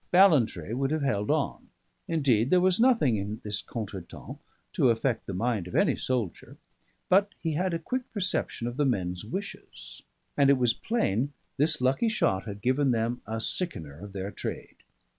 Ballantrae 0.11 0.73
would 0.73 0.89
have 0.89 1.03
held 1.03 1.29
on; 1.29 1.69
indeed, 2.07 2.49
there 2.49 2.59
was 2.59 2.79
nothing 2.79 3.17
in 3.17 3.39
this 3.43 3.61
contretemps 3.61 4.39
to 4.73 4.89
affect 4.89 5.27
the 5.27 5.33
mind 5.35 5.67
of 5.67 5.75
any 5.75 5.95
soldier; 5.95 6.57
but 7.07 7.35
he 7.39 7.53
had 7.53 7.71
a 7.71 7.77
quick 7.77 8.11
perception 8.11 8.65
of 8.65 8.77
the 8.77 8.85
men's 8.85 9.23
wishes, 9.23 10.01
and 10.35 10.49
it 10.49 10.57
was 10.57 10.73
plain 10.73 11.33
this 11.57 11.81
lucky 11.81 12.09
shot 12.09 12.45
had 12.45 12.63
given 12.63 12.89
them 12.89 13.21
a 13.27 13.39
sickener 13.39 13.99
of 13.99 14.11
their 14.13 14.31
trade. 14.31 14.77